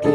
Welcome 0.00 0.14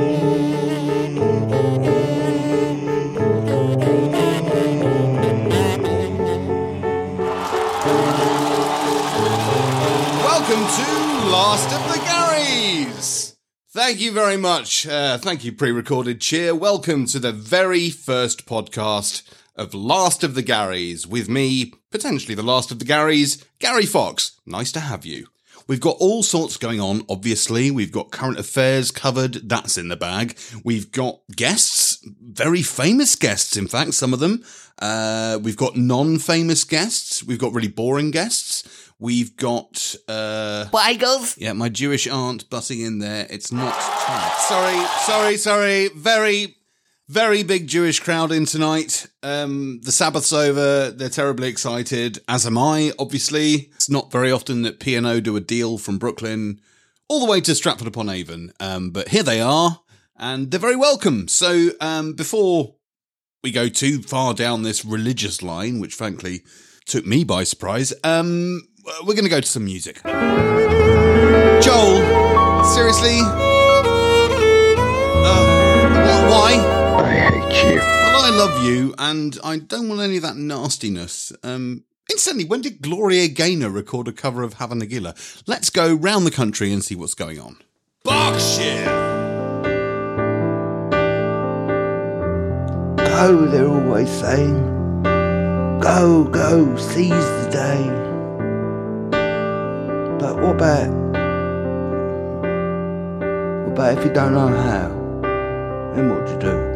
to 10.69 10.87
Last 11.29 11.67
of 11.73 11.91
the 11.91 11.99
Garys. 11.99 13.35
Thank 13.71 13.99
you 13.99 14.13
very 14.13 14.37
much. 14.37 14.87
Uh, 14.87 15.17
thank 15.17 15.43
you, 15.43 15.51
pre-recorded 15.51 16.21
cheer. 16.21 16.55
Welcome 16.55 17.05
to 17.07 17.19
the 17.19 17.33
very 17.33 17.89
first 17.89 18.45
podcast 18.45 19.29
of 19.57 19.73
Last 19.73 20.23
of 20.23 20.35
the 20.35 20.43
Garys 20.43 21.05
with 21.05 21.27
me, 21.27 21.73
potentially 21.91 22.35
the 22.35 22.41
last 22.41 22.71
of 22.71 22.79
the 22.79 22.85
Garys, 22.85 23.43
Gary 23.59 23.85
Fox. 23.85 24.39
Nice 24.45 24.71
to 24.71 24.79
have 24.79 25.05
you. 25.05 25.27
We've 25.67 25.79
got 25.79 25.97
all 25.99 26.23
sorts 26.23 26.57
going 26.57 26.79
on, 26.79 27.03
obviously. 27.09 27.71
We've 27.71 27.91
got 27.91 28.11
current 28.11 28.39
affairs 28.39 28.91
covered. 28.91 29.47
That's 29.49 29.77
in 29.77 29.87
the 29.87 29.95
bag. 29.95 30.37
We've 30.63 30.91
got 30.91 31.19
guests, 31.35 32.05
very 32.21 32.61
famous 32.61 33.15
guests, 33.15 33.55
in 33.57 33.67
fact, 33.67 33.93
some 33.93 34.13
of 34.13 34.19
them. 34.19 34.43
Uh, 34.79 35.39
we've 35.41 35.57
got 35.57 35.77
non-famous 35.77 36.63
guests. 36.63 37.23
We've 37.23 37.39
got 37.39 37.53
really 37.53 37.67
boring 37.67 38.11
guests. 38.11 38.63
We've 38.99 39.35
got, 39.35 39.95
uh, 40.07 40.65
Bagels. 40.71 41.37
yeah, 41.37 41.53
my 41.53 41.69
Jewish 41.69 42.07
aunt 42.07 42.49
butting 42.49 42.81
in 42.81 42.99
there. 42.99 43.27
It's 43.29 43.51
not 43.51 43.73
tonight. 43.73 44.35
Sorry, 44.47 44.85
sorry, 45.05 45.37
sorry. 45.37 45.87
Very, 45.89 46.57
very 47.13 47.43
big 47.43 47.67
Jewish 47.67 47.99
crowd 47.99 48.31
in 48.31 48.45
tonight. 48.47 49.05
Um, 49.21 49.81
the 49.83 49.91
Sabbath's 49.91 50.33
over. 50.33 50.89
They're 50.89 51.09
terribly 51.09 51.47
excited, 51.47 52.17
as 52.27 52.47
am 52.47 52.57
I, 52.57 52.91
obviously. 52.97 53.69
It's 53.75 53.87
not 53.87 54.11
very 54.11 54.31
often 54.31 54.63
that 54.63 54.79
P&O 54.79 55.19
do 55.19 55.35
a 55.35 55.39
deal 55.39 55.77
from 55.77 55.99
Brooklyn 55.99 56.59
all 57.07 57.19
the 57.19 57.29
way 57.29 57.39
to 57.41 57.53
Stratford 57.53 57.87
upon 57.87 58.09
Avon. 58.09 58.51
Um, 58.59 58.89
but 58.89 59.09
here 59.09 59.21
they 59.21 59.39
are, 59.39 59.81
and 60.17 60.49
they're 60.49 60.59
very 60.59 60.75
welcome. 60.75 61.27
So, 61.27 61.69
um, 61.79 62.13
before 62.13 62.77
we 63.43 63.51
go 63.51 63.69
too 63.69 64.01
far 64.01 64.33
down 64.33 64.63
this 64.63 64.83
religious 64.83 65.43
line, 65.43 65.79
which 65.79 65.93
frankly 65.93 66.41
took 66.87 67.05
me 67.05 67.23
by 67.23 67.43
surprise, 67.43 67.93
um, 68.03 68.59
we're 69.05 69.13
going 69.13 69.23
to 69.23 69.29
go 69.29 69.39
to 69.39 69.47
some 69.47 69.65
music. 69.65 70.01
Joel, 71.61 72.63
seriously? 72.65 73.19
Uh, 75.25 76.27
why? 76.31 76.72
I. 78.15 78.29
Love 78.33 78.63
you, 78.63 78.93
and 78.97 79.37
I 79.43 79.57
don't 79.57 79.87
want 79.87 80.01
any 80.01 80.17
of 80.17 80.23
that 80.23 80.35
nastiness. 80.35 81.31
Um, 81.43 81.85
incidentally, 82.11 82.45
when 82.45 82.61
did 82.61 82.81
Gloria 82.81 83.27
Gaynor 83.29 83.69
record 83.69 84.07
a 84.07 84.11
cover 84.11 84.43
of 84.43 84.55
Hava 84.55 84.75
Nagila? 84.75 85.15
Let's 85.47 85.69
go 85.69 85.93
round 85.93 86.25
the 86.25 86.31
country 86.31 86.73
and 86.73 86.83
see 86.83 86.95
what's 86.95 87.13
going 87.13 87.39
on. 87.39 87.57
Berkshire! 88.03 88.85
Go, 92.97 93.45
they're 93.45 93.67
always 93.67 94.09
saying. 94.09 95.03
Go, 95.79 96.25
go, 96.25 96.75
seize 96.75 97.09
the 97.09 97.49
day. 97.51 97.87
But 100.19 100.35
what 100.41 100.55
about. 100.55 100.89
What 103.61 103.73
about 103.73 103.97
if 103.97 104.05
you 104.05 104.13
don't 104.13 104.33
know 104.33 104.47
how? 104.49 104.89
Then 105.95 106.09
what 106.09 106.25
do 106.25 106.33
you 106.33 106.39
do? 106.39 106.72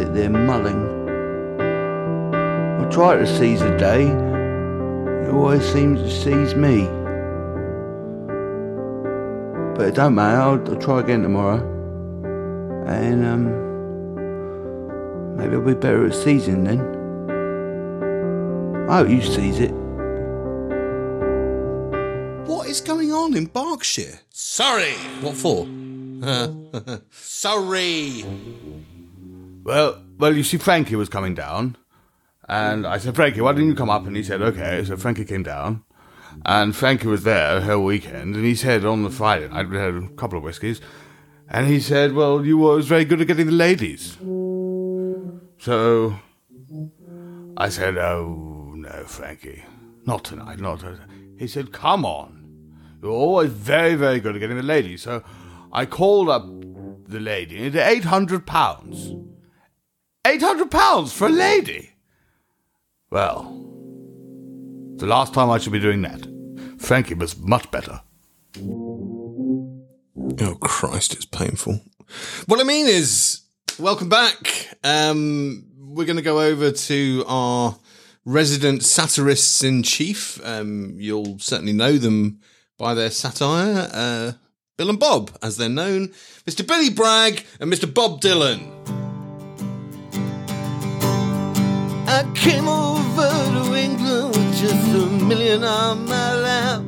Sit 0.00 0.14
there 0.14 0.30
mulling. 0.30 0.80
I 1.60 2.88
try 2.90 3.16
to 3.16 3.26
seize 3.26 3.60
the 3.60 3.76
day. 3.76 4.06
It 4.06 5.30
always 5.30 5.62
seems 5.62 6.00
to 6.00 6.10
seize 6.10 6.54
me. 6.54 6.86
But 9.76 9.88
it 9.88 9.94
don't 9.94 10.14
matter, 10.14 10.40
I'll, 10.40 10.70
I'll 10.72 10.80
try 10.80 11.00
again 11.00 11.20
tomorrow. 11.20 11.60
And, 12.86 13.26
um. 13.26 13.44
Maybe 15.36 15.56
I'll 15.56 15.60
be 15.60 15.74
better 15.74 16.06
at 16.06 16.14
seizing 16.14 16.64
then. 16.64 16.80
I 18.88 19.00
hope 19.00 19.10
you 19.10 19.20
seize 19.20 19.60
it. 19.60 19.72
What 22.48 22.68
is 22.68 22.80
going 22.80 23.12
on 23.12 23.36
in 23.36 23.44
Berkshire? 23.44 24.20
Sorry! 24.30 24.94
What 25.20 25.36
for? 25.36 25.68
Sorry! 27.10 28.24
Well, 29.62 30.02
well, 30.18 30.36
you 30.36 30.42
see, 30.42 30.56
Frankie 30.56 30.96
was 30.96 31.08
coming 31.08 31.34
down, 31.34 31.76
and 32.48 32.86
I 32.86 32.98
said, 32.98 33.14
Frankie, 33.14 33.40
why 33.40 33.52
didn't 33.52 33.68
you 33.68 33.74
come 33.74 33.90
up? 33.90 34.06
And 34.06 34.16
he 34.16 34.22
said, 34.22 34.42
okay. 34.42 34.84
So 34.84 34.96
Frankie 34.96 35.24
came 35.24 35.42
down, 35.42 35.84
and 36.44 36.74
Frankie 36.74 37.08
was 37.08 37.24
there 37.24 37.60
the 37.60 37.66
whole 37.66 37.84
weekend, 37.84 38.34
and 38.34 38.44
he 38.44 38.54
said 38.54 38.84
on 38.84 39.02
the 39.02 39.10
Friday 39.10 39.48
night, 39.48 39.68
we 39.68 39.76
had 39.76 39.94
a 39.94 40.08
couple 40.16 40.38
of 40.38 40.44
whiskies, 40.44 40.80
and 41.48 41.66
he 41.66 41.78
said, 41.80 42.14
well, 42.14 42.44
you 42.44 42.58
were 42.58 42.80
very 42.80 43.04
good 43.04 43.20
at 43.20 43.26
getting 43.26 43.46
the 43.46 43.52
ladies. 43.52 44.16
So 45.58 46.18
I 47.56 47.68
said, 47.68 47.98
oh, 47.98 48.72
no, 48.74 49.04
Frankie, 49.04 49.64
not 50.06 50.24
tonight, 50.24 50.58
not 50.58 50.80
tonight. 50.80 51.00
He 51.38 51.46
said, 51.46 51.72
come 51.72 52.04
on. 52.04 52.38
You're 53.02 53.12
always 53.12 53.50
very, 53.50 53.94
very 53.94 54.20
good 54.20 54.34
at 54.36 54.40
getting 54.40 54.56
the 54.56 54.62
ladies. 54.62 55.02
So 55.02 55.22
I 55.72 55.86
called 55.86 56.28
up 56.28 56.46
the 57.06 57.20
lady, 57.20 57.56
and 57.56 57.66
it's 57.66 57.76
800 57.76 58.46
pounds. 58.46 59.14
800 60.40 60.70
pounds 60.70 61.12
for 61.12 61.26
a 61.26 61.30
lady? 61.30 61.90
Well, 63.10 63.42
the 64.96 65.04
last 65.04 65.34
time 65.34 65.50
I 65.50 65.58
should 65.58 65.74
be 65.74 65.78
doing 65.78 66.00
that. 66.00 66.26
Frankie 66.78 67.12
was 67.12 67.36
much 67.36 67.70
better. 67.70 68.00
Oh 68.58 70.54
Christ, 70.62 71.12
it's 71.12 71.26
painful. 71.26 71.82
What 72.46 72.58
I 72.58 72.62
mean 72.62 72.86
is, 72.86 73.42
welcome 73.78 74.08
back. 74.08 74.68
Um, 74.82 75.66
we're 75.76 76.06
going 76.06 76.16
to 76.16 76.22
go 76.22 76.40
over 76.40 76.72
to 76.72 77.24
our 77.26 77.76
resident 78.24 78.82
satirists 78.82 79.62
in 79.62 79.82
chief. 79.82 80.40
Um, 80.42 80.94
you'll 80.96 81.38
certainly 81.38 81.74
know 81.74 81.98
them 81.98 82.40
by 82.78 82.94
their 82.94 83.10
satire. 83.10 83.90
Uh, 83.92 84.32
Bill 84.78 84.88
and 84.88 84.98
Bob, 84.98 85.36
as 85.42 85.58
they're 85.58 85.68
known, 85.68 86.14
Mr. 86.46 86.66
Billy 86.66 86.88
Bragg 86.88 87.44
and 87.60 87.70
Mr. 87.70 87.92
Bob 87.92 88.22
Dylan. 88.22 88.99
Came 92.40 92.66
over 92.66 93.28
to 93.52 93.74
England 93.74 94.28
with 94.34 94.56
just 94.56 94.88
a 94.94 95.06
million 95.28 95.62
on 95.62 96.06
my 96.06 96.34
lap. 96.36 96.82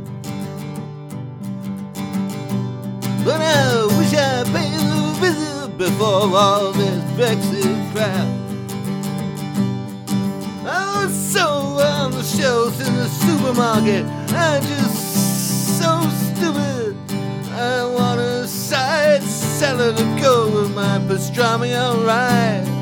But 3.22 3.38
I 3.42 3.84
wish 3.98 4.14
I 4.14 4.44
paid 4.44 4.80
a 4.80 5.12
visit 5.20 5.76
before 5.76 6.34
all 6.34 6.72
this 6.72 7.04
Brexit 7.18 7.92
crap. 7.92 8.28
I 10.64 11.04
was 11.04 11.14
so 11.14 11.46
on 11.46 12.12
the 12.12 12.22
shelves 12.22 12.80
in 12.80 12.94
the 12.96 13.08
supermarket. 13.08 14.06
I'm 14.32 14.62
just 14.62 15.78
so 15.78 16.00
stupid. 16.32 16.96
I 17.52 17.84
want 17.84 18.20
a 18.20 18.48
side 18.48 19.22
salad 19.22 19.98
to 19.98 20.04
go 20.18 20.50
with 20.50 20.74
my 20.74 20.98
pastrami, 21.06 21.76
alright. 21.76 22.81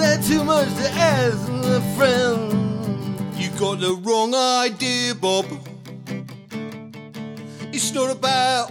That 0.00 0.24
too 0.24 0.42
much 0.44 0.68
to 0.76 0.90
ask, 0.92 1.46
a 1.64 1.80
friend? 1.94 3.36
You 3.36 3.50
got 3.58 3.80
the 3.80 3.92
wrong 4.02 4.34
idea, 4.34 5.14
Bob. 5.14 5.44
It's 7.70 7.92
not 7.92 8.10
about 8.10 8.70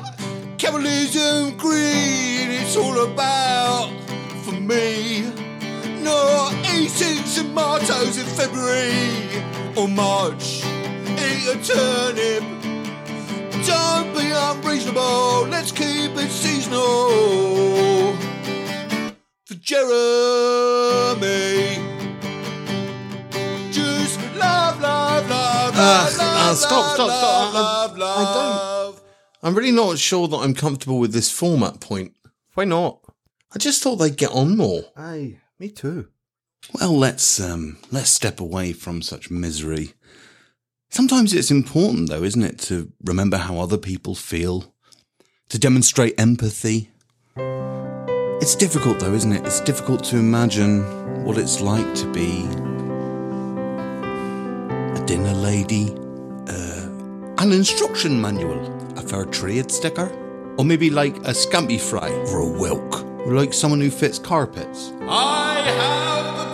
capitalism, 0.57 1.55
greed. 1.55 2.49
It's 2.49 2.75
all 2.75 2.97
about, 3.03 3.91
for 4.43 4.53
me, 4.53 5.21
not 6.01 6.55
eating 6.73 7.23
tomatoes 7.35 8.17
in 8.17 8.25
February 8.25 9.43
or 9.77 9.87
March. 9.87 10.63
Eat 11.27 11.45
a 11.45 11.57
turnip. 11.63 12.43
Don't 13.67 14.15
be 14.15 14.31
unreasonable. 14.33 15.47
Let's 15.47 15.71
keep 15.71 16.11
it 16.17 16.31
seasonal. 16.31 18.28
For 19.69 19.75
Jeremy. 19.75 21.21
Just 23.71 24.19
love, 24.35 24.81
love, 24.81 25.29
love, 25.29 25.75
love, 25.75 26.17
love, 26.17 26.57
stop, 26.57 26.95
stop, 26.95 26.95
stop. 26.95 27.53
love, 27.53 27.91
I- 27.93 27.97
love, 27.99 28.17
I 28.17 28.23
don't- 28.23 28.33
love. 28.33 29.01
I'm 29.43 29.55
really 29.55 29.71
not 29.71 29.99
sure 29.99 30.27
that 30.27 30.37
I'm 30.37 30.55
comfortable 30.55 30.97
with 30.97 31.13
this 31.13 31.29
format 31.29 31.79
point. 31.79 32.15
Why 32.55 32.65
not? 32.65 32.99
I 33.53 33.59
just 33.59 33.83
thought 33.83 33.97
they'd 33.97 34.17
get 34.17 34.31
on 34.31 34.57
more. 34.57 34.85
Aye, 34.97 35.37
me 35.59 35.69
too. 35.69 36.07
Well, 36.73 36.97
let's 36.97 37.39
um, 37.39 37.77
let's 37.91 38.09
step 38.09 38.39
away 38.39 38.73
from 38.73 39.03
such 39.03 39.29
misery. 39.29 39.93
Sometimes 40.89 41.31
it's 41.31 41.51
important, 41.51 42.09
though, 42.09 42.23
isn't 42.23 42.43
it, 42.43 42.57
to 42.61 42.91
remember 43.03 43.37
how 43.37 43.59
other 43.59 43.77
people 43.77 44.15
feel, 44.15 44.73
to 45.49 45.59
demonstrate 45.59 46.19
empathy. 46.19 46.89
It's 48.41 48.55
difficult, 48.55 48.99
though, 48.99 49.13
isn't 49.13 49.31
it? 49.33 49.45
It's 49.45 49.59
difficult 49.61 50.03
to 50.05 50.17
imagine 50.17 50.83
what 51.25 51.37
it's 51.37 51.59
like 51.61 51.93
to 51.95 52.05
be 52.11 52.45
a 54.95 55.03
dinner 55.05 55.33
lady, 55.33 55.91
uh, 56.47 56.87
an 57.39 57.51
instruction 57.51 58.19
manual, 58.21 58.59
a 58.97 59.01
fair 59.01 59.25
trade 59.25 59.69
sticker, 59.71 60.09
Or 60.57 60.65
maybe 60.65 60.89
like 60.89 61.15
a 61.19 61.31
scampi 61.33 61.79
fry 61.79 62.09
or 62.09 62.41
a 62.41 62.45
whelk. 62.59 63.03
Or 63.25 63.33
like 63.33 63.53
someone 63.53 63.79
who 63.81 63.89
fits 63.89 64.19
carpets. 64.19 64.91
I 65.07 65.61
have 65.79 66.25
the 66.37 66.45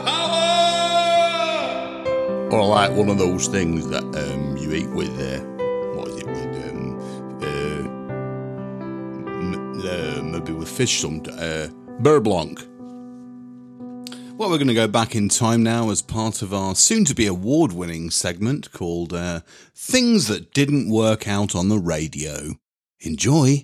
power! 2.49 2.55
Or 2.55 2.67
like 2.67 2.91
one 2.95 3.09
of 3.09 3.17
those 3.17 3.47
things 3.47 3.87
that 3.89 4.03
um, 4.03 4.57
you 4.57 4.73
eat 4.73 4.89
with, 4.91 5.09
uh, 5.19 5.39
what 5.95 6.07
is 6.09 6.17
it, 6.17 6.27
with, 6.27 6.69
um, 6.69 6.99
uh, 7.41 7.83
m- 9.27 9.81
uh, 9.83 10.21
maybe 10.21 10.51
with 10.53 10.69
fish 10.69 11.01
some, 11.01 11.23
uh, 11.39 11.67
beurre. 11.99 12.21
Well, 14.37 14.49
we're 14.49 14.57
going 14.57 14.67
to 14.67 14.73
go 14.73 14.87
back 14.87 15.15
in 15.15 15.29
time 15.29 15.63
now 15.63 15.89
as 15.89 16.01
part 16.01 16.41
of 16.41 16.53
our 16.53 16.75
soon 16.75 17.05
to 17.05 17.15
be 17.15 17.25
award 17.25 17.71
winning 17.71 18.11
segment 18.11 18.73
called 18.73 19.13
uh, 19.13 19.39
Things 19.73 20.27
That 20.27 20.53
Didn't 20.53 20.89
Work 20.89 21.25
Out 21.25 21.55
on 21.55 21.69
the 21.69 21.79
Radio. 21.79 22.55
Enjoy. 22.99 23.63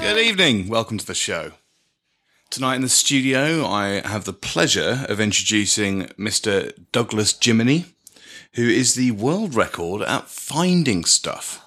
Good 0.00 0.18
evening. 0.18 0.68
Welcome 0.68 0.98
to 0.98 1.06
the 1.06 1.14
show. 1.14 1.52
Tonight 2.48 2.76
in 2.76 2.82
the 2.82 2.88
studio, 2.88 3.66
I 3.66 4.06
have 4.06 4.24
the 4.24 4.32
pleasure 4.32 5.04
of 5.08 5.20
introducing 5.20 6.04
Mr. 6.18 6.72
Douglas 6.92 7.36
Jiminy, 7.38 7.86
who 8.54 8.68
is 8.68 8.94
the 8.94 9.10
world 9.10 9.56
record 9.56 10.02
at 10.02 10.28
finding 10.28 11.04
stuff. 11.04 11.64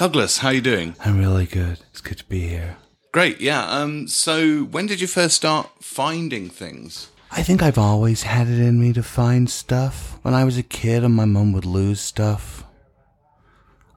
Douglas, 0.00 0.38
how 0.38 0.48
are 0.48 0.54
you 0.54 0.62
doing? 0.62 0.96
I'm 1.04 1.18
really 1.18 1.44
good. 1.44 1.78
It's 1.90 2.00
good 2.00 2.16
to 2.16 2.24
be 2.24 2.48
here. 2.48 2.78
Great, 3.12 3.38
yeah. 3.38 3.66
Um, 3.66 4.08
so 4.08 4.62
when 4.62 4.86
did 4.86 4.98
you 4.98 5.06
first 5.06 5.36
start 5.36 5.68
finding 5.82 6.48
things? 6.48 7.10
I 7.30 7.42
think 7.42 7.62
I've 7.62 7.76
always 7.76 8.22
had 8.22 8.48
it 8.48 8.58
in 8.58 8.80
me 8.80 8.94
to 8.94 9.02
find 9.02 9.50
stuff. 9.50 10.18
When 10.22 10.32
I 10.32 10.44
was 10.44 10.56
a 10.56 10.62
kid 10.62 11.04
and 11.04 11.14
my 11.14 11.26
mum 11.26 11.52
would 11.52 11.66
lose 11.66 12.00
stuff, 12.00 12.64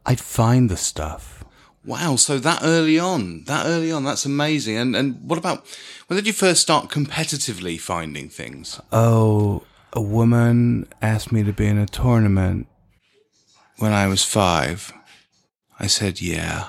I'd 0.05 0.19
find 0.19 0.69
the 0.69 0.75
stuff. 0.75 1.45
Wow, 1.85 2.17
so 2.17 2.37
that 2.37 2.59
early 2.63 2.99
on, 2.99 3.45
that 3.45 3.65
early 3.65 3.89
on, 3.89 4.03
that's 4.03 4.25
amazing. 4.25 4.75
And 4.75 4.97
and 4.97 5.21
what 5.23 5.39
about 5.39 5.65
when 6.07 6.17
did 6.17 6.27
you 6.27 6.33
first 6.33 6.61
start 6.61 6.89
competitively 6.89 7.79
finding 7.79 8.27
things? 8.27 8.81
Oh, 8.91 9.63
a 9.93 10.01
woman 10.01 10.85
asked 11.01 11.31
me 11.31 11.43
to 11.43 11.53
be 11.53 11.65
in 11.65 11.77
a 11.77 11.85
tournament. 11.85 12.67
When 13.77 13.93
I 13.93 14.07
was 14.07 14.23
five, 14.25 14.93
I 15.79 15.87
said 15.87 16.21
yeah. 16.21 16.67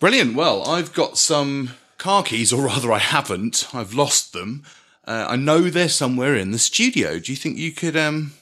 Brilliant. 0.00 0.34
Well, 0.36 0.62
I've 0.68 0.92
got 0.92 1.18
some 1.18 1.70
car 1.96 2.22
keys, 2.22 2.52
or 2.52 2.66
rather, 2.66 2.92
I 2.92 2.98
haven't. 2.98 3.68
I've 3.74 3.94
lost 3.94 4.32
them. 4.32 4.64
Uh, 5.04 5.26
I 5.28 5.36
know 5.36 5.62
they're 5.62 5.88
somewhere 5.88 6.36
in 6.36 6.50
the 6.52 6.58
studio. 6.58 7.18
Do 7.18 7.32
you 7.32 7.36
think 7.36 7.56
you 7.56 7.72
could 7.72 7.96
um 7.96 8.32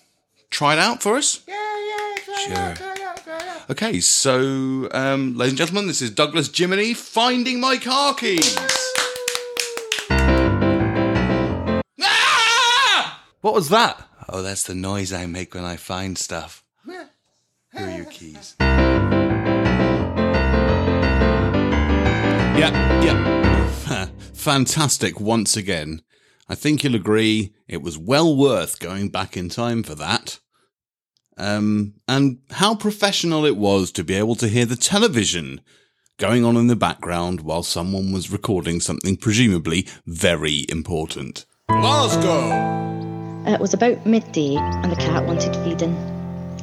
try 0.51 0.75
it 0.75 0.79
out 0.79 1.03
for 1.03 1.17
us? 1.17 1.43
Yeah, 1.47 1.55
yeah, 2.49 2.75
sure. 2.75 2.87
Okay, 3.69 4.01
so, 4.01 4.89
um, 4.93 5.37
ladies 5.37 5.53
and 5.53 5.59
gentlemen, 5.59 5.87
this 5.89 6.01
is 6.01 6.11
Douglas 6.11 6.57
Jiminy 6.57 6.95
finding 6.95 7.59
my 7.59 7.77
car 7.77 8.15
keys. 8.15 8.57
Ah! 12.01 13.23
What 13.41 13.55
was 13.55 13.69
that? 13.71 14.09
Oh, 14.29 14.43
that's 14.43 14.63
the 14.63 14.75
noise 14.75 15.13
I 15.13 15.27
make 15.27 15.55
when 15.55 15.65
I 15.65 15.77
find 15.77 16.17
stuff. 16.17 16.63
Here 17.77 17.87
are 17.87 17.91
your 17.91 18.07
keys. 18.07 18.57
Yeah, 22.57 23.03
yeah. 23.03 24.07
Fantastic 24.33 25.21
once 25.21 25.57
again. 25.57 26.03
I 26.49 26.55
think 26.55 26.83
you'll 26.85 26.95
agree 26.95 27.53
it 27.69 27.83
was 27.83 27.99
well 27.99 28.35
worth 28.35 28.79
going 28.79 29.11
back 29.11 29.37
in 29.37 29.51
time 29.51 29.83
for 29.83 29.95
that. 29.97 30.39
Um, 31.37 31.95
and 32.09 32.39
how 32.51 32.75
professional 32.75 33.45
it 33.45 33.59
was 33.59 33.93
to 33.93 34.05
be 34.05 34.15
able 34.15 34.37
to 34.37 34.49
hear 34.49 34.65
the 34.65 34.77
television 34.77 35.61
going 36.19 36.47
on 36.47 36.57
in 36.57 36.69
the 36.69 36.77
background 36.77 37.43
while 37.43 37.63
someone 37.63 38.11
was 38.11 38.31
recording 38.31 38.81
something 38.81 39.19
presumably 39.19 39.87
very 40.07 40.65
important. 40.71 41.45
Glasgow! 41.69 43.53
It 43.53 43.61
was 43.61 43.75
about 43.75 44.07
midday 44.07 44.57
and 44.57 44.91
the 44.91 44.97
cat 44.97 45.27
wanted 45.27 45.55
feeding. 45.57 46.16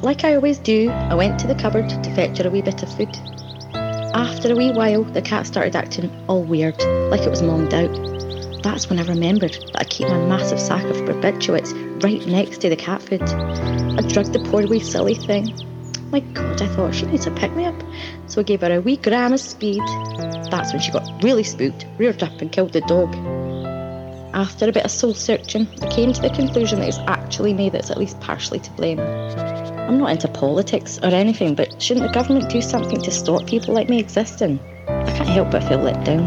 Like 0.04 0.22
I 0.22 0.34
always 0.34 0.58
do, 0.58 0.90
I 0.90 1.14
went 1.14 1.38
to 1.40 1.46
the 1.46 1.54
cupboard 1.54 1.88
to 1.88 2.14
fetch 2.14 2.36
her 2.36 2.46
a 2.46 2.50
wee 2.50 2.60
bit 2.60 2.82
of 2.82 2.94
food. 2.94 3.08
After 3.74 4.52
a 4.52 4.54
wee 4.54 4.70
while, 4.70 5.02
the 5.02 5.22
cat 5.22 5.46
started 5.46 5.74
acting 5.74 6.14
all 6.28 6.42
weird, 6.42 6.78
like 7.10 7.22
it 7.22 7.30
was 7.30 7.40
longed 7.40 7.72
out. 7.72 8.62
That's 8.62 8.90
when 8.90 8.98
I 8.98 9.04
remembered 9.04 9.54
that 9.72 9.80
I 9.80 9.84
keep 9.84 10.06
my 10.08 10.18
massive 10.26 10.60
sack 10.60 10.84
of 10.84 10.96
barbiturates 10.98 11.72
right 12.04 12.24
next 12.26 12.60
to 12.60 12.68
the 12.68 12.76
cat 12.76 13.00
food. 13.00 13.22
I 13.22 14.06
drugged 14.06 14.34
the 14.34 14.46
poor 14.50 14.66
wee 14.66 14.80
silly 14.80 15.14
thing. 15.14 15.58
My 16.10 16.20
god, 16.20 16.60
I 16.60 16.66
thought 16.66 16.94
she 16.94 17.06
needs 17.06 17.26
a 17.26 17.30
pick 17.30 17.56
me 17.56 17.64
up. 17.64 17.82
So 18.26 18.42
I 18.42 18.44
gave 18.44 18.60
her 18.60 18.76
a 18.76 18.82
wee 18.82 18.98
gram 18.98 19.32
of 19.32 19.40
speed. 19.40 19.80
That's 20.50 20.70
when 20.74 20.82
she 20.82 20.92
got 20.92 21.08
really 21.22 21.44
spooked, 21.44 21.86
reared 21.96 22.22
up, 22.22 22.42
and 22.42 22.52
killed 22.52 22.74
the 22.74 22.82
dog. 22.82 23.14
After 24.34 24.68
a 24.68 24.72
bit 24.72 24.84
of 24.84 24.90
soul 24.90 25.14
searching, 25.14 25.66
I 25.80 25.86
came 25.88 26.12
to 26.12 26.20
the 26.20 26.28
conclusion 26.28 26.80
that 26.80 26.88
it's 26.88 26.98
actually 27.06 27.54
me 27.54 27.70
that's 27.70 27.90
at 27.90 27.96
least 27.96 28.20
partially 28.20 28.60
to 28.60 28.70
blame. 28.72 28.98
I'm 29.86 29.98
not 29.98 30.12
into 30.12 30.28
politics 30.28 30.98
or 31.02 31.08
anything, 31.08 31.54
but 31.54 31.80
shouldn't 31.80 32.06
the 32.06 32.12
government 32.12 32.48
do 32.48 32.62
something 32.62 33.02
to 33.02 33.10
stop 33.10 33.46
people 33.46 33.74
like 33.74 33.90
me 33.90 33.98
existing? 33.98 34.58
I 34.88 35.12
can't 35.12 35.28
help 35.28 35.50
but 35.50 35.62
feel 35.64 35.78
let 35.78 36.02
down. 36.06 36.24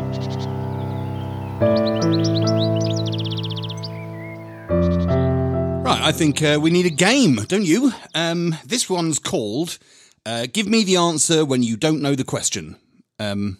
Right, 5.83 6.01
I 6.01 6.11
think 6.11 6.43
uh, 6.43 6.59
we 6.61 6.69
need 6.69 6.85
a 6.85 6.91
game, 6.91 7.37
don't 7.47 7.65
you? 7.65 7.93
Um, 8.13 8.55
this 8.63 8.87
one's 8.91 9.17
called 9.17 9.79
uh, 10.23 10.45
Give 10.53 10.67
Me 10.67 10.83
the 10.83 10.97
Answer 10.97 11.43
When 11.43 11.63
You 11.63 11.77
Don't 11.77 12.01
Know 12.01 12.13
the 12.13 12.23
Question. 12.23 12.77
Um, 13.17 13.57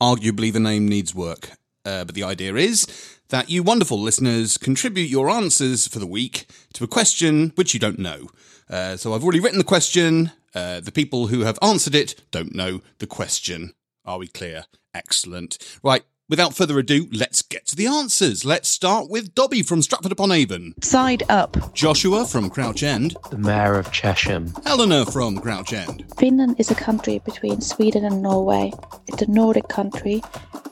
arguably, 0.00 0.50
the 0.50 0.60
name 0.60 0.88
needs 0.88 1.14
work, 1.14 1.50
uh, 1.84 2.04
but 2.04 2.14
the 2.14 2.24
idea 2.24 2.54
is 2.54 3.13
that 3.28 3.50
you 3.50 3.62
wonderful 3.62 4.00
listeners 4.00 4.58
contribute 4.58 5.08
your 5.08 5.30
answers 5.30 5.86
for 5.88 5.98
the 5.98 6.06
week 6.06 6.46
to 6.74 6.84
a 6.84 6.88
question 6.88 7.52
which 7.54 7.74
you 7.74 7.80
don't 7.80 7.98
know. 7.98 8.28
Uh, 8.68 8.96
so 8.96 9.12
I've 9.14 9.22
already 9.22 9.40
written 9.40 9.58
the 9.58 9.64
question. 9.64 10.32
Uh, 10.54 10.80
the 10.80 10.92
people 10.92 11.28
who 11.28 11.40
have 11.40 11.58
answered 11.62 11.94
it 11.94 12.22
don't 12.30 12.54
know 12.54 12.80
the 12.98 13.06
question. 13.06 13.74
Are 14.04 14.18
we 14.18 14.28
clear? 14.28 14.64
Excellent. 14.94 15.58
Right, 15.82 16.04
without 16.28 16.54
further 16.54 16.78
ado, 16.78 17.08
let's 17.12 17.42
get 17.42 17.66
to 17.68 17.76
the 17.76 17.86
answers. 17.86 18.44
Let's 18.44 18.68
start 18.68 19.10
with 19.10 19.34
Dobby 19.34 19.62
from 19.62 19.82
Stratford 19.82 20.12
upon 20.12 20.30
Avon, 20.30 20.74
Side 20.82 21.24
up. 21.28 21.74
Joshua 21.74 22.24
from 22.26 22.50
Crouch 22.50 22.82
End, 22.82 23.16
The 23.30 23.38
Mayor 23.38 23.74
of 23.74 23.90
Chesham. 23.90 24.52
Eleanor 24.64 25.04
from 25.06 25.38
Crouch 25.38 25.72
End, 25.72 26.04
Finland 26.18 26.56
is 26.58 26.70
a 26.70 26.74
country 26.76 27.18
between 27.24 27.60
Sweden 27.60 28.04
and 28.04 28.22
Norway. 28.22 28.72
It's 29.08 29.22
a 29.22 29.30
Nordic 29.30 29.68
country, 29.68 30.22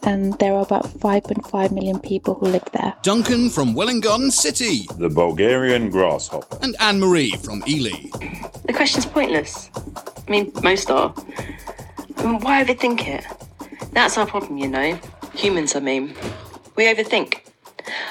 and 0.05 0.39
there 0.39 0.55
are 0.55 0.63
about 0.63 0.85
5.5 0.85 1.73
million 1.73 1.99
people 2.01 2.35
who 2.35 2.47
live 2.47 2.65
there. 2.73 2.95
Duncan 3.03 3.51
from 3.51 3.75
Welwyn 3.75 4.01
Garden 4.01 4.31
City, 4.31 4.87
The 4.99 5.09
Bulgarian 5.09 5.91
grasshopper. 5.91 6.59
and 6.63 6.77
Anne 6.81 7.01
Marie 7.01 7.33
from 7.33 7.63
Ely. 7.69 8.09
The 8.67 8.73
question's 8.75 9.07
pointless. 9.07 9.71
I 10.27 10.31
mean, 10.31 10.53
most 10.63 10.91
are. 10.91 11.15
I 12.19 12.25
mean, 12.25 12.41
why 12.41 12.63
overthink 12.65 13.07
it? 13.07 13.25
That's 13.93 14.17
our 14.19 14.27
problem, 14.27 14.59
you 14.59 14.69
know. 14.69 14.99
Humans, 15.35 15.77
I 15.77 15.81
mean. 15.81 16.15
We 16.77 16.85
overthink. 16.85 17.41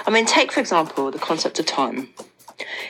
I 0.05 0.11
mean, 0.11 0.25
take, 0.25 0.51
for 0.51 0.59
example, 0.59 1.11
the 1.11 1.19
concept 1.19 1.59
of 1.59 1.65
time. 1.65 2.09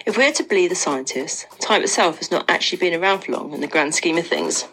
If 0.05 0.17
we're 0.17 0.31
to 0.33 0.43
believe 0.43 0.69
the 0.69 0.75
scientists, 0.75 1.45
time 1.59 1.83
itself 1.83 2.17
has 2.17 2.31
not 2.31 2.49
actually 2.49 2.79
been 2.79 2.99
around 3.01 3.19
for 3.19 3.31
long 3.31 3.53
in 3.53 3.61
the 3.61 3.67
grand 3.67 3.93
scheme 3.95 4.17
of 4.17 4.27
things. 4.27 4.65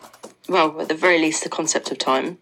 Well, 0.48 0.80
at 0.80 0.88
the 0.88 0.94
very 0.94 1.18
least, 1.18 1.44
the 1.44 1.50
concept 1.50 1.90
of 1.90 1.98
time. 1.98 2.38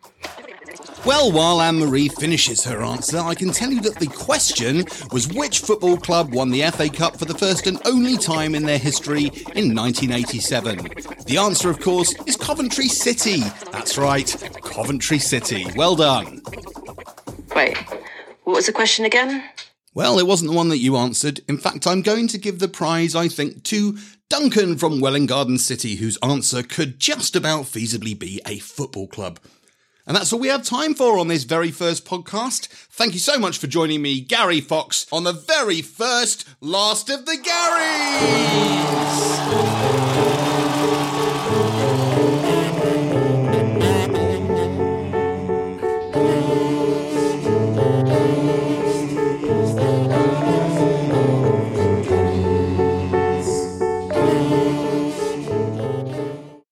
Well, 1.07 1.31
while 1.31 1.63
Anne 1.63 1.79
Marie 1.79 2.09
finishes 2.09 2.65
her 2.65 2.83
answer, 2.83 3.19
I 3.19 3.37
can 3.37 3.53
tell 3.53 3.71
you 3.71 3.81
that 3.83 4.01
the 4.01 4.09
question 4.09 4.85
was 5.13 5.29
which 5.29 5.61
football 5.61 5.97
club 5.97 6.35
won 6.35 6.51
the 6.51 6.63
FA 6.73 6.89
Cup 6.89 7.17
for 7.17 7.27
the 7.27 7.39
first 7.39 7.69
and 7.69 7.81
only 7.87 8.17
time 8.17 8.57
in 8.57 8.65
their 8.65 8.77
history 8.77 9.27
in 9.55 9.73
1987. 9.73 10.79
The 11.27 11.39
answer, 11.39 11.71
of 11.71 11.79
course, 11.79 12.13
is 12.27 12.35
Coventry 12.37 12.89
City. 12.89 13.39
That's 13.71 13.97
right, 13.97 14.27
Coventry 14.65 15.21
City. 15.21 15.69
Well 15.77 15.95
done. 15.95 16.43
Wait, 17.55 17.79
what 18.43 18.57
was 18.57 18.67
the 18.67 18.73
question 18.73 19.05
again? 19.05 19.45
Well, 19.95 20.19
it 20.19 20.27
wasn't 20.27 20.51
the 20.51 20.57
one 20.57 20.71
that 20.71 20.79
you 20.79 20.97
answered. 20.97 21.41
In 21.49 21.57
fact, 21.57 21.87
I'm 21.87 22.03
going 22.03 22.27
to 22.29 22.37
give 22.37 22.59
the 22.59 22.67
prize, 22.67 23.15
I 23.15 23.29
think, 23.29 23.63
to 23.65 23.97
Duncan 24.29 24.77
from 24.77 25.01
Welwyn 25.01 25.27
Garden 25.27 25.59
City, 25.59 25.95
whose 25.95 26.19
answer 26.21 26.65
could 26.65 26.99
just 26.99 27.37
about 27.37 27.67
feasibly 27.67 28.19
be 28.19 28.41
a 28.45 28.59
football 28.59 29.07
club. 29.07 29.39
And 30.07 30.17
that's 30.17 30.33
all 30.33 30.39
we 30.39 30.49
have 30.49 30.63
time 30.63 30.95
for 30.95 31.19
on 31.19 31.29
this 31.29 31.45
very 31.45 31.71
first 31.71 32.05
podcast. 32.05 32.69
Thank 32.69 33.13
you 33.13 33.19
so 33.19 33.39
much 33.39 33.59
for 33.59 33.67
joining 33.67 34.03
me, 34.03 34.21
Gary 34.21 34.61
Fox, 34.61 35.07
on 35.11 35.25
the 35.25 35.33
very 35.33 35.83
first 35.83 36.49
Last 36.61 37.11
of 37.11 37.27
the 37.27 37.37
Garys! 37.37 38.46